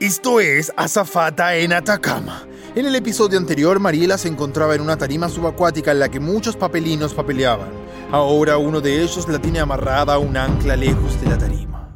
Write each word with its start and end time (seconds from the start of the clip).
Esto 0.00 0.40
es 0.40 0.70
Azafata 0.76 1.54
en 1.54 1.72
Atacama. 1.72 2.42
En 2.74 2.84
el 2.84 2.94
episodio 2.96 3.38
anterior, 3.38 3.80
Mariela 3.80 4.18
se 4.18 4.28
encontraba 4.28 4.74
en 4.74 4.82
una 4.82 4.98
tarima 4.98 5.30
subacuática 5.30 5.92
en 5.92 6.00
la 6.00 6.10
que 6.10 6.20
muchos 6.20 6.54
papelinos 6.54 7.14
papeleaban. 7.14 7.70
Ahora 8.12 8.58
uno 8.58 8.82
de 8.82 9.00
ellos 9.00 9.26
la 9.26 9.38
tiene 9.38 9.58
amarrada 9.58 10.12
a 10.12 10.18
un 10.18 10.36
ancla 10.36 10.76
lejos 10.76 11.18
de 11.22 11.30
la 11.30 11.38
tarima. 11.38 11.88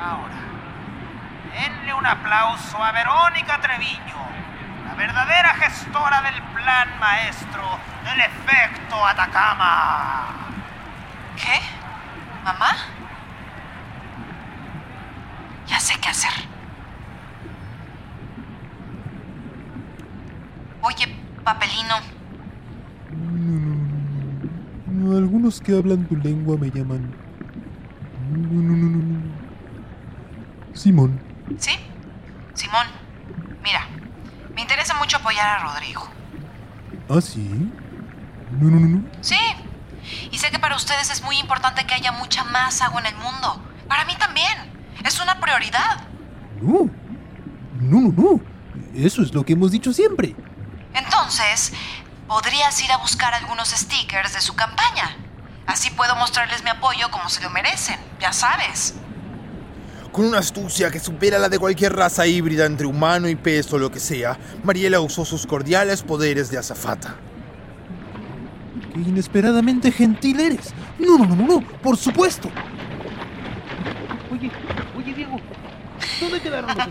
Ahora, 0.00 0.40
denle 1.52 1.92
un 1.92 2.06
aplauso 2.06 2.78
a 2.78 2.92
Verónica 2.92 3.60
Treviño, 3.60 4.26
la 4.86 4.94
verdadera 4.94 5.52
gestora 5.52 6.22
del 6.22 6.42
plan 6.54 6.98
maestro 6.98 7.78
del 8.04 8.20
efecto 8.20 9.04
Atacama. 9.04 10.48
¿Qué? 11.36 11.83
¿Mamá? 12.44 12.76
Ya 15.66 15.80
sé 15.80 15.94
qué 16.00 16.10
hacer. 16.10 16.30
Oye, 20.82 21.16
papelino, 21.42 21.96
Algunos 25.16 25.60
que 25.60 25.76
hablan 25.76 26.06
tu 26.06 26.16
lengua 26.16 26.56
me 26.56 26.70
llaman. 26.70 27.14
No, 28.30 28.62
no, 28.62 28.76
no, 28.76 28.88
no, 28.88 28.98
no. 28.98 29.20
Simón. 30.74 31.20
¿sí? 31.58 31.72
Simón, 32.54 32.86
mira, 33.62 33.86
me 34.54 34.62
interesa 34.62 34.94
mucho 34.94 35.16
apoyar 35.18 35.60
a 35.60 35.62
Rodrigo. 35.64 36.08
¿Ah, 37.08 37.20
sí? 37.20 37.70
No, 38.58 38.70
no, 38.70 38.80
no, 38.80 38.88
no. 38.88 39.02
Sí, 39.20 39.36
y 40.30 40.38
sé 40.38 40.50
que 40.50 40.58
para 40.58 40.76
ustedes 40.76 41.10
es 41.10 41.22
muy 41.22 41.38
importante 41.38 41.86
que 41.86 41.94
haya 41.94 42.12
mucha 42.12 42.44
más 42.44 42.80
agua 42.82 43.00
en 43.00 43.06
el 43.06 43.16
mundo. 43.16 43.62
Para 43.88 44.04
mí 44.04 44.14
también. 44.16 44.72
Es 45.04 45.20
una 45.20 45.38
prioridad. 45.40 46.06
No. 46.60 46.88
No, 47.80 48.00
no, 48.00 48.12
no. 48.12 48.40
Eso 48.94 49.22
es 49.22 49.34
lo 49.34 49.44
que 49.44 49.52
hemos 49.52 49.70
dicho 49.70 49.92
siempre. 49.92 50.34
Entonces, 50.94 51.72
podrías 52.26 52.80
ir 52.82 52.90
a 52.92 52.98
buscar 52.98 53.34
algunos 53.34 53.68
stickers 53.70 54.32
de 54.32 54.40
su 54.40 54.54
campaña. 54.54 55.16
Así 55.66 55.90
puedo 55.90 56.14
mostrarles 56.16 56.62
mi 56.62 56.70
apoyo 56.70 57.10
como 57.10 57.28
se 57.28 57.42
lo 57.42 57.50
merecen, 57.50 57.98
ya 58.20 58.32
sabes. 58.32 58.94
Con 60.12 60.26
una 60.26 60.38
astucia 60.38 60.90
que 60.90 61.00
supera 61.00 61.38
la 61.38 61.48
de 61.48 61.58
cualquier 61.58 61.96
raza 61.96 62.26
híbrida 62.26 62.66
entre 62.66 62.86
humano 62.86 63.28
y 63.28 63.34
pez 63.34 63.72
o 63.72 63.78
lo 63.78 63.90
que 63.90 63.98
sea, 63.98 64.38
Mariela 64.62 65.00
usó 65.00 65.24
sus 65.24 65.46
cordiales 65.46 66.02
poderes 66.02 66.50
de 66.50 66.58
azafata. 66.58 67.16
Qué 68.94 69.00
inesperadamente 69.00 69.90
gentil 69.90 70.38
eres. 70.38 70.72
No, 71.00 71.18
no, 71.18 71.26
no, 71.26 71.34
no, 71.34 71.46
no. 71.46 71.60
Por 71.60 71.96
supuesto. 71.96 72.48
Oye, 74.30 74.50
oye, 74.96 75.14
Diego. 75.14 75.36
¿Dónde 76.20 76.40
quedaron 76.40 76.70
los? 76.76 76.86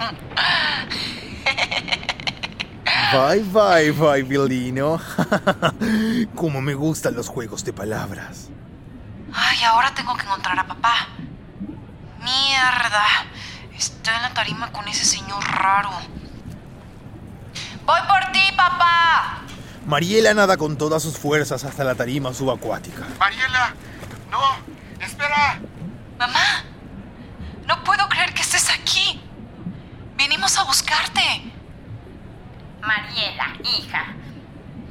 Bye, 3.14 3.44
bye, 3.44 3.92
bye, 3.92 4.24
Violino. 4.24 5.00
Como 6.36 6.62
me 6.62 6.74
gustan 6.74 7.16
los 7.16 7.30
juegos 7.30 7.64
de 7.64 7.72
palabras. 7.72 8.50
Ay, 9.34 9.64
ahora 9.64 9.94
tengo 9.96 10.14
que 10.16 10.24
encontrar 10.24 10.60
a 10.60 10.68
papá. 10.68 11.08
Mierda. 12.20 13.06
Estoy 13.78 14.14
en 14.16 14.22
la 14.24 14.34
tarima 14.34 14.72
con 14.72 14.88
ese 14.90 15.06
señor 15.06 15.44
raro. 15.44 15.92
Voy 17.86 18.00
por 18.08 18.32
ti, 18.32 18.42
papá. 18.58 19.43
Mariela 19.86 20.34
nada 20.34 20.56
con 20.58 20.78
todas 20.78 21.04
sus 21.04 21.18
fuerzas 21.18 21.64
hasta 21.64 21.84
la 21.84 21.96
tarima 21.96 22.34
subacuática. 22.34 23.06
Mariela, 23.20 23.76
no, 24.32 24.40
espera. 25.06 25.60
Mamá, 26.18 26.64
no 27.68 27.84
puedo 27.84 28.08
creer 28.08 28.34
que 28.34 28.42
estés 28.42 28.70
aquí. 28.70 29.22
Vinimos 30.16 30.58
a 30.58 30.64
buscarte. 30.64 31.22
Mariela, 32.82 33.58
hija. 33.78 34.16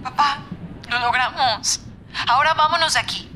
Papá, 0.03 0.43
lo 0.91 0.99
logramos. 0.99 1.81
Ahora 2.29 2.53
vámonos 2.55 2.93
de 2.93 3.01
aquí. 3.01 3.31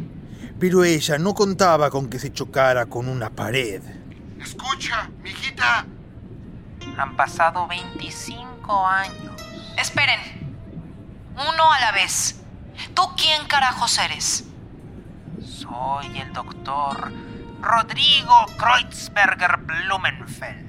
Pero 0.60 0.84
ella 0.84 1.18
no 1.18 1.34
contaba 1.34 1.90
con 1.90 2.10
que 2.10 2.18
se 2.18 2.32
chocara 2.32 2.86
con 2.86 3.08
una 3.08 3.30
pared. 3.30 3.82
Escucha, 4.40 5.08
mijita. 5.22 5.86
Han 6.98 7.16
pasado 7.16 7.66
25 7.66 8.86
años. 8.86 9.34
Esperen. 9.78 10.35
Uno 11.36 11.72
a 11.72 11.80
la 11.80 11.92
vez. 11.92 12.41
¿Tú 12.94 13.02
quién 13.16 13.47
carajos 13.47 13.98
eres? 13.98 14.44
Soy 15.44 16.19
el 16.19 16.32
doctor 16.32 17.12
Rodrigo 17.60 18.47
Kreutzberger 18.58 19.58
Blumenfeld. 19.58 20.66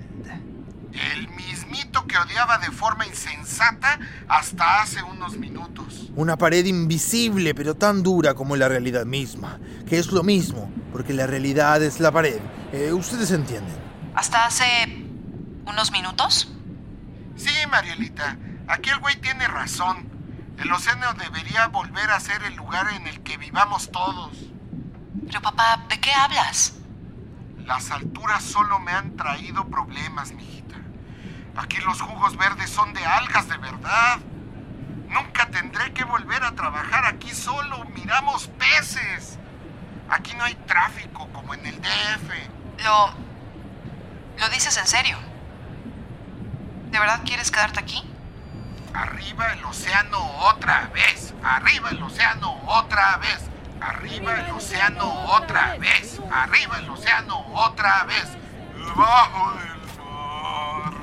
El 1.13 1.27
mismito 1.29 2.05
que 2.07 2.17
odiaba 2.17 2.57
de 2.57 2.71
forma 2.71 3.05
insensata 3.05 3.99
hasta 4.27 4.81
hace 4.81 5.03
unos 5.03 5.37
minutos. 5.37 6.09
Una 6.15 6.37
pared 6.37 6.65
invisible 6.65 7.53
pero 7.53 7.75
tan 7.75 8.01
dura 8.01 8.33
como 8.33 8.55
la 8.55 8.67
realidad 8.67 9.05
misma. 9.05 9.59
Que 9.87 9.99
es 9.99 10.11
lo 10.11 10.23
mismo, 10.23 10.71
porque 10.91 11.13
la 11.13 11.27
realidad 11.27 11.81
es 11.83 11.99
la 11.99 12.11
pared. 12.11 12.39
Eh, 12.73 12.91
Ustedes 12.91 13.31
entienden. 13.31 13.75
¿Hasta 14.15 14.45
hace 14.47 14.65
unos 15.65 15.91
minutos? 15.91 16.49
Sí, 17.35 17.53
Marielita, 17.69 18.37
aquí 18.67 18.89
el 18.89 18.99
güey 18.99 19.15
tiene 19.21 19.47
razón. 19.47 20.16
El 20.57 20.71
océano 20.71 21.13
debería 21.13 21.67
volver 21.67 22.09
a 22.09 22.19
ser 22.19 22.43
el 22.43 22.55
lugar 22.55 22.87
en 22.93 23.07
el 23.07 23.21
que 23.21 23.37
vivamos 23.37 23.91
todos. 23.91 24.31
Pero 25.25 25.41
papá, 25.41 25.85
¿de 25.87 25.99
qué 25.99 26.11
hablas? 26.13 26.73
Las 27.65 27.91
alturas 27.91 28.43
solo 28.43 28.79
me 28.79 28.91
han 28.91 29.15
traído 29.15 29.67
problemas, 29.67 30.31
mijita. 30.31 30.75
Aquí 31.55 31.77
los 31.77 32.01
jugos 32.01 32.37
verdes 32.37 32.69
son 32.71 32.93
de 32.93 33.05
algas 33.05 33.47
de 33.49 33.57
verdad. 33.57 34.19
Nunca 35.09 35.47
tendré 35.47 35.93
que 35.93 36.03
volver 36.03 36.43
a 36.43 36.53
trabajar 36.53 37.05
aquí 37.05 37.31
solo. 37.31 37.85
Miramos 37.95 38.47
peces. 38.47 39.37
Aquí 40.09 40.33
no 40.35 40.43
hay 40.43 40.55
tráfico 40.55 41.27
como 41.33 41.53
en 41.53 41.65
el 41.65 41.81
DF. 41.81 42.83
Lo... 42.83 43.09
¿Lo 44.39 44.49
dices 44.49 44.77
en 44.77 44.87
serio? 44.87 45.17
¿De 46.91 46.99
verdad 46.99 47.21
quieres 47.25 47.51
quedarte 47.51 47.79
aquí? 47.79 48.03
Arriba 48.97 49.53
el 49.53 49.63
océano 49.63 50.17
otra 50.39 50.89
vez. 50.91 51.35
Arriba 51.43 51.91
el 51.91 52.01
océano 52.01 52.59
otra 52.65 53.17
vez. 53.17 53.47
Arriba 53.79 54.39
el 54.39 54.49
océano 54.49 55.07
otra 55.25 55.77
vez. 55.77 56.19
Arriba 56.31 56.79
el 56.79 56.89
océano 56.89 57.45
otra 57.53 58.05
vez. 58.05 58.27
Debajo 58.73 59.51
del 59.51 59.77
mar. 59.99 60.93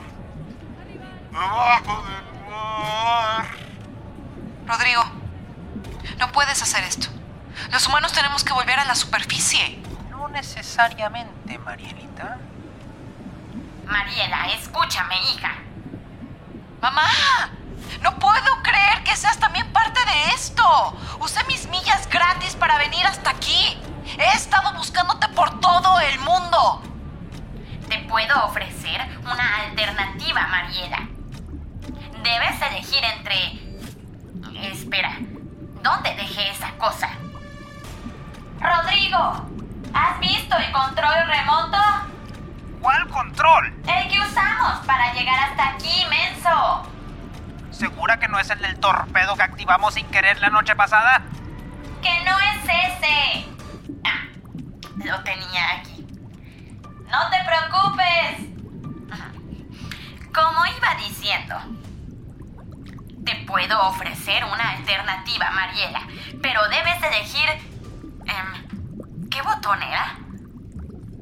Debajo 1.31 2.03
del 2.03 2.51
mar. 2.51 3.47
Rodrigo, 4.67 5.05
no 6.19 6.33
puedes 6.33 6.61
hacer 6.63 6.83
esto. 6.83 7.07
Los 7.71 7.87
humanos 7.87 8.13
tenemos 8.13 8.43
que 8.43 8.53
volver 8.53 8.81
a 8.81 8.87
la 8.87 8.97
superficie. 8.97 9.81
No 10.11 10.29
necesariamente, 10.29 11.59
Marielita. 11.59 12.39
Mariela, 13.87 14.49
escúchame, 14.49 15.15
hija. 15.31 15.53
Mamá, 16.81 17.07
no 18.01 18.19
puedo 18.19 18.63
creer 18.63 19.03
que 19.05 19.17
seas 19.17 19.39
también 19.39 19.73
parte 19.73 20.01
de 20.05 20.35
esto. 20.35 20.97
Usé 21.21 21.43
mis 21.45 21.67
millas 21.69 22.09
gratis 22.09 22.55
para 22.57 22.79
venir 22.79 23.07
hasta 23.07 23.31
aquí. 23.31 23.79
He 24.19 24.37
estado 24.37 24.73
buscándote 24.75 25.29
por 25.31 25.61
todo 25.61 26.01
el 26.01 26.19
mundo. 26.21 26.83
Te 27.89 27.99
puedo 28.01 28.45
ofrecer 28.45 29.01
una 29.21 29.57
alternativa, 29.57 30.47
Mariela. 30.47 31.09
Debes 32.23 32.63
elegir 32.63 33.05
entre... 33.05 33.65
Espera, 34.71 35.17
¿dónde 35.83 36.15
dejé 36.15 36.51
esa 36.51 36.71
cosa? 36.77 37.11
Rodrigo, 38.61 39.47
¿has 39.93 40.19
visto 40.21 40.57
el 40.57 40.73
control 40.73 41.27
remoto? 41.27 41.79
¿Cuál 42.81 43.09
control? 43.09 43.75
El 43.87 44.09
que 44.09 44.21
usamos 44.21 44.79
para 44.87 45.13
llegar 45.13 45.39
hasta 45.51 45.69
aquí, 45.69 46.05
menso. 46.09 46.94
¿Segura 47.75 48.19
que 48.19 48.29
no 48.29 48.39
es 48.39 48.49
el 48.51 48.61
del 48.61 48.79
torpedo 48.79 49.35
que 49.37 49.43
activamos 49.43 49.95
sin 49.95 50.07
querer 50.07 50.41
la 50.41 50.49
noche 50.49 50.77
pasada? 50.77 51.23
Que 52.01 52.23
no 52.25 52.39
es 52.39 52.63
ese. 52.65 53.47
Ah, 54.05 54.27
lo 54.97 55.23
tenía 55.25 55.71
aquí. 55.79 56.07
No 57.11 57.31
te 57.31 57.39
preocupes. 57.45 58.51
Como 60.33 60.67
iba 60.67 60.95
diciendo, 60.97 61.57
te 63.25 63.35
puedo 63.47 63.81
ofrecer 63.89 64.45
una 64.45 64.71
alternativa, 64.71 65.51
Mariela, 65.53 66.03
pero 66.43 66.61
debes 66.69 67.03
elegir... 67.03 67.49
em, 68.27 69.29
¿Qué 69.31 69.43
botón 69.43 69.83
era? 69.83 70.17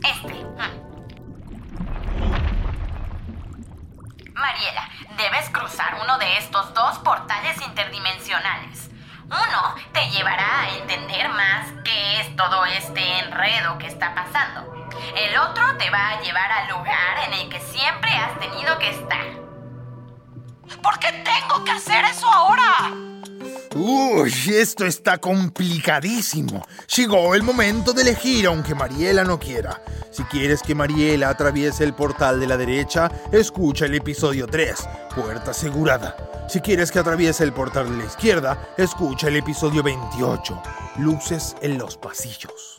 Este. 0.03 0.32
Cruzar 5.53 5.99
uno 6.03 6.19
de 6.19 6.39
estos 6.39 6.75
dos 6.75 6.99
portales 6.99 7.61
interdimensionales. 7.63 8.91
Uno 9.27 9.75
te 9.93 10.11
llevará 10.11 10.63
a 10.63 10.71
entender 10.79 11.29
más 11.29 11.67
qué 11.85 12.21
es 12.21 12.37
todo 12.37 12.65
este 12.67 13.19
enredo 13.21 13.79
que 13.79 13.87
está 13.87 14.15
pasando. 14.15 14.89
El 15.17 15.37
otro 15.39 15.77
te 15.79 15.89
va 15.91 16.11
a 16.11 16.21
llevar 16.21 16.51
al 16.51 16.69
lugar 16.69 17.19
en 17.27 17.35
el 17.35 17.49
que 17.49 17.61
siempre 17.61 18.11
has 18.11 18.39
tenido 18.41 18.79
que 18.79 18.91
estar. 18.91 19.25
¿Por 20.83 20.99
qué 20.99 21.13
tengo 21.13 21.65
que 21.65 21.73
hacer 21.73 22.05
eso 22.05 22.29
ahora? 22.29 23.12
Uy, 23.85 24.33
esto 24.47 24.87
está 24.87 25.19
complicadísimo. 25.19 26.65
Llegó 26.97 27.35
el 27.35 27.43
momento 27.43 27.93
de 27.93 28.03
elegir 28.03 28.47
aunque 28.47 28.77
Mariela 28.77 29.25
no 29.25 29.41
quiera. 29.41 29.83
Si 30.13 30.23
quieres 30.23 30.63
que 30.63 30.77
Mariela 30.77 31.31
atraviese 31.31 31.83
el 31.83 31.93
portal 31.93 32.39
de 32.39 32.47
la 32.47 32.57
derecha, 32.57 33.11
escucha 33.33 33.87
el 33.87 33.97
episodio 33.97 34.47
3, 34.47 34.89
Puerta 35.17 35.51
Asegurada. 35.51 36.47
Si 36.49 36.61
quieres 36.61 36.93
que 36.93 37.01
atraviese 37.01 37.43
el 37.43 37.53
portal 37.53 37.91
de 37.91 37.97
la 37.97 38.05
izquierda, 38.05 38.73
escucha 38.79 39.27
el 39.27 39.39
episodio 39.39 39.83
28, 39.83 40.63
Luces 40.99 41.57
en 41.61 41.77
los 41.77 41.97
pasillos. 41.97 42.79